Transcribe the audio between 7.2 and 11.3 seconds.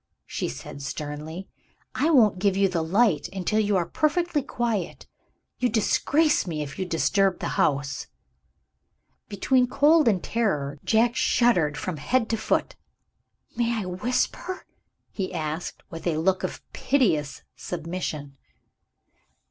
the house." Between cold and terror, Jack